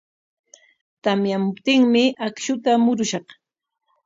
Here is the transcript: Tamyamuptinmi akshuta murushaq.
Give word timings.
Tamyamuptinmi 1.03 2.03
akshuta 2.27 2.71
murushaq. 2.83 3.27